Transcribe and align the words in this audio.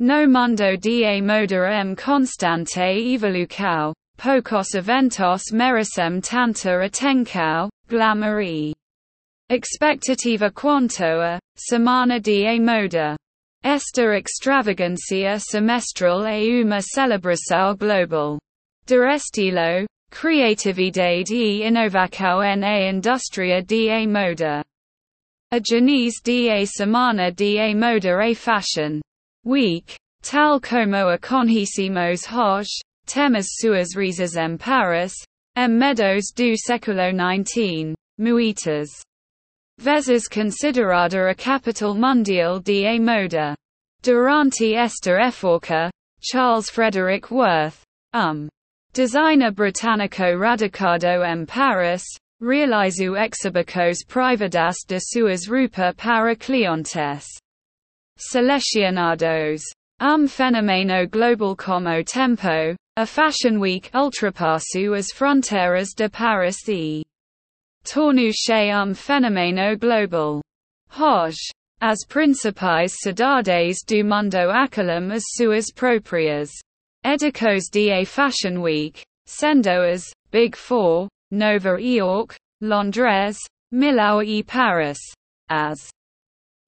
No 0.00 0.26
mundo 0.26 0.76
da 0.76 1.22
moda 1.22 1.70
m 1.70 1.94
constante 1.94 2.80
evolucao, 2.80 3.94
pocos 4.16 4.74
eventos 4.74 5.52
merecem 5.52 6.20
tanta 6.20 6.82
atenção, 6.82 7.68
glamour 7.86 8.40
e 8.40 8.74
expectativa 9.48 10.50
quanto 10.50 11.04
a 11.04 11.38
semana 11.56 12.18
da 12.18 12.58
moda. 12.58 13.16
Esta 13.62 14.18
extravagancia 14.18 15.38
semestral 15.38 16.26
é 16.26 16.42
uma 16.60 16.80
celebração 16.80 17.76
global 17.76 18.40
de 18.84 18.96
estilo, 19.14 19.86
criatividade 20.10 21.36
e 21.36 21.62
inovação 21.62 22.40
na 22.56 22.90
indústria 22.90 23.62
da 23.62 24.04
moda. 24.08 24.64
A 25.52 25.60
Janice 25.64 26.20
da 26.20 26.66
semana 26.66 27.30
da 27.30 27.72
moda 27.72 28.28
e 28.28 28.34
fashion 28.34 29.03
week, 29.44 29.96
tal 30.22 30.58
como 30.58 31.08
a 31.08 31.18
conhecemos 31.18 32.26
hoje, 32.26 32.80
temas 33.06 33.46
suas 33.60 33.94
risas 33.94 34.36
em 34.36 34.56
Paris, 34.56 35.12
em 35.54 35.68
meadows 35.68 36.32
do 36.34 36.56
século 36.56 37.12
XIX, 37.44 37.94
muitas 38.18 38.88
vezes 39.78 40.28
considerada 40.28 41.28
a 41.28 41.34
capital 41.34 41.94
mundial 41.94 42.58
de 42.58 42.98
moda. 42.98 43.54
Durante 44.02 44.74
esta 44.74 45.20
época, 45.20 45.90
Charles 46.20 46.70
Frederick 46.70 47.30
Worth, 47.30 47.82
um 48.14 48.48
designer 48.94 49.52
britânico 49.52 50.38
radicado 50.38 51.22
em 51.22 51.44
Paris, 51.44 52.04
realizou 52.40 53.14
exhibicos 53.16 54.04
privadas 54.06 54.76
de 54.86 54.98
suas 55.00 55.46
roupas 55.46 55.94
para 55.96 56.34
clientes 56.34 57.43
selecionados. 58.16 59.62
Um 60.00 60.26
fenomeno 60.26 61.06
global 61.08 61.56
como 61.56 62.02
tempo, 62.04 62.76
a 62.96 63.06
Fashion 63.06 63.58
Week 63.58 63.90
ultrapassou 63.94 64.94
as 64.94 65.10
fronteiras 65.12 65.94
de 65.94 66.08
Paris 66.08 66.58
e 66.68 67.04
tornou-se 67.84 68.72
um 68.74 68.94
fenomeno 68.94 69.76
global. 69.78 70.40
Hoje, 70.96 71.50
as 71.80 72.04
principais 72.06 72.92
cidades 73.02 73.84
do 73.86 74.04
mundo 74.04 74.50
acolhem 74.50 75.12
as 75.12 75.22
suas 75.36 75.72
próprias 75.72 76.50
Edicos 77.04 77.68
da 77.70 78.04
Fashion 78.06 78.62
Week, 78.62 79.02
sendo 79.26 79.68
as 79.68 80.10
Big 80.30 80.56
Four, 80.56 81.08
Nova 81.30 81.78
York, 81.78 82.34
Londres, 82.62 83.36
Milão 83.70 84.22
e 84.22 84.42
Paris, 84.42 84.98
as 85.50 85.88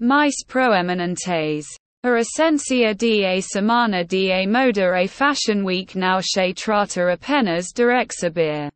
mais 0.00 0.34
proeminentes. 0.46 1.66
A 2.04 2.20
essência 2.20 2.94
da 2.94 3.40
semana 3.40 4.04
da 4.04 4.46
moda 4.46 5.02
e 5.02 5.08
Fashion 5.08 5.64
Week 5.64 5.98
não 5.98 6.20
se 6.22 6.54
trata 6.54 7.12
apenas 7.12 7.66
de 7.74 7.82
exibir 7.82 8.70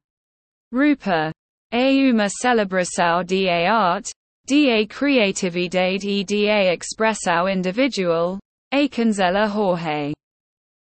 roupa. 0.73 1.33
É 1.73 1.91
uma 2.11 2.29
celebração 2.29 3.25
da 3.25 3.73
arte, 3.73 4.13
da 4.49 4.87
criatividade 4.89 6.09
e 6.09 6.25
da 6.25 6.75
expressão 6.75 7.49
individual. 7.49 8.39
A 8.73 8.89
cancela 8.89 9.47
Jorge. 9.47 10.13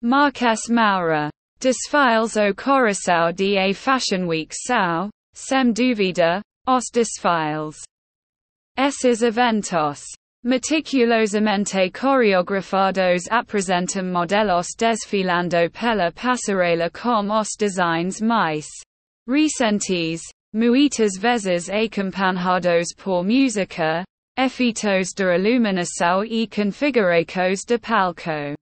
Marques 0.02 0.68
Moura. 0.68 1.30
Desfiles 1.58 2.36
o 2.36 2.54
Coração 2.54 3.32
da 3.34 3.74
Fashion 3.74 4.26
Week 4.26 4.54
são, 4.54 5.10
sem 5.34 5.72
dúvida, 5.72 6.40
os 6.66 6.84
desfiles. 6.90 7.76
Esses 8.78 9.20
eventos, 9.20 10.06
meticulosamente 10.42 11.90
coreografados 11.92 13.28
apresentam 13.30 14.04
modelos 14.04 14.68
desfilando 14.76 15.70
pela 15.70 16.10
passarela 16.12 16.88
com 16.90 17.30
os 17.30 17.48
designs 17.58 18.20
mais 18.22 18.66
recentes, 19.28 20.22
muitas 20.54 21.18
vezes 21.18 21.68
acompanhados 21.68 22.94
por 22.96 23.22
música, 23.22 24.02
efeitos 24.38 25.08
de 25.14 25.24
iluminação 25.24 26.24
e 26.24 26.46
configurações 26.46 27.60
de 27.66 27.78
palco. 27.78 28.56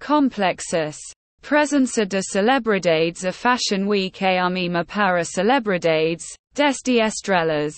Complexes. 0.00 0.96
Presença 1.42 2.06
de 2.06 2.22
celebridades 2.22 3.24
a 3.24 3.32
Fashion 3.32 3.86
Week 3.86 4.24
é 4.24 4.42
uma 4.42 4.84
para 4.84 5.22
celebridades, 5.24 6.24
desde 6.54 7.00
estrelas 7.00 7.74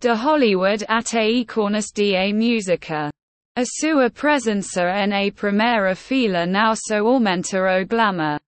de 0.00 0.12
Hollywood 0.14 0.84
até 0.88 1.28
ícones 1.30 1.86
de 1.94 2.32
música. 2.32 3.10
A 3.56 3.64
sua 3.64 4.10
presença 4.10 5.06
na 5.06 5.30
primeira 5.32 5.94
fila 5.94 6.46
não 6.46 6.74
só 6.74 6.98
aumenta 6.98 7.58
o 7.58 7.86
glamour, 7.86 8.38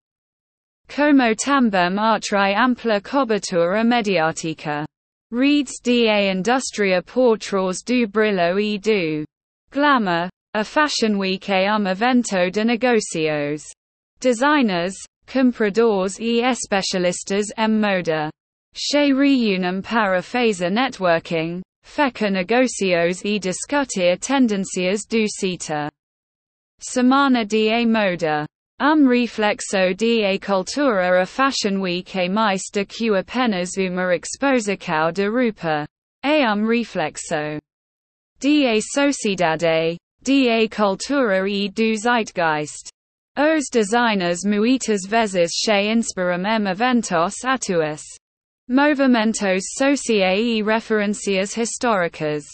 como 0.88 1.34
também 1.36 1.98
atrai 1.98 2.54
ampla 2.54 3.00
cobertura 3.00 3.84
mediática. 3.84 4.86
Reads 5.30 5.80
da 5.84 6.32
indústria 6.32 7.02
por 7.02 7.38
trás 7.38 7.82
do 7.82 8.08
brilho 8.08 8.58
e 8.58 8.78
do 8.78 9.24
glamour, 9.70 10.28
a 10.54 10.64
Fashion 10.64 11.18
Week 11.18 11.52
é 11.52 11.70
um 11.76 11.86
evento 11.86 12.50
de 12.50 12.64
negócios. 12.64 13.64
Designers, 14.18 14.94
compradores 15.30 16.18
e 16.18 16.40
especialistas 16.40 17.48
em 17.56 17.68
moda. 17.68 18.30
Se 18.80 19.12
reúnem 19.12 19.82
para 19.82 20.22
fazer 20.22 20.70
networking, 20.70 21.62
fecha 21.82 22.30
negócios 22.30 23.24
e 23.24 23.36
discutir 23.40 24.16
tendências 24.20 25.04
do 25.04 25.26
setor. 25.28 25.90
Semana 26.78 27.44
de 27.44 27.84
moda. 27.84 28.46
Um 28.80 29.08
reflexo 29.08 29.94
de 29.96 30.38
cultura 30.38 31.20
a 31.20 31.26
Fashion 31.26 31.80
Week 31.80 32.16
é 32.16 32.28
mais 32.28 32.62
do 32.72 32.86
que 32.86 33.10
apenas 33.10 33.70
uma 33.76 34.14
exposição 34.14 35.10
de 35.10 35.26
roupa. 35.26 35.84
É 36.22 36.48
um 36.48 36.64
reflexo 36.64 37.58
de 38.38 38.80
sociedade, 38.94 39.98
da 40.22 40.68
cultura 40.70 41.48
e 41.50 41.68
do 41.68 41.96
zeitgeist. 41.96 42.90
Os 43.36 43.64
designers 43.72 44.44
muitas 44.44 45.04
vezes 45.04 45.50
se 45.64 45.92
inspiram 45.92 46.46
em 46.46 46.68
eventos 46.68 47.44
atuais. 47.44 48.04
Movimentos 48.70 49.64
sociais 49.78 50.38
e 50.38 50.62
referências 50.62 51.56
históricas. 51.56 52.44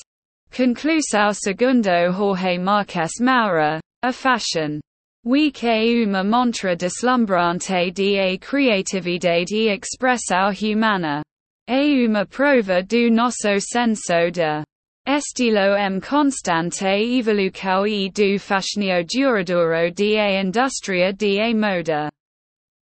Conclusão 0.57 1.35
segundo 1.35 1.89
Jorge 2.13 2.57
Marques 2.57 3.11
Moura, 3.21 3.81
a 4.01 4.13
fashion 4.13 4.79
week 5.27 5.67
é 5.67 6.05
uma 6.05 6.23
montra 6.23 6.77
deslumbrante 6.77 7.91
de 7.91 8.39
criatividade 8.39 9.57
e 9.57 9.77
expressão 9.77 10.53
humana. 10.63 11.25
É 11.69 11.83
uma 12.07 12.25
prova 12.25 12.81
do 12.81 13.11
nosso 13.11 13.59
senso 13.59 14.31
de 14.31 14.63
Estilo 15.05 15.77
m 15.77 16.01
constante 16.01 16.87
evolucao 16.87 17.89
e 17.89 18.09
do 18.09 18.39
fascinio 18.39 19.05
duradouro 19.05 19.93
da 19.93 20.41
indústria 20.41 21.13
da 21.13 21.53
moda. 21.53 22.14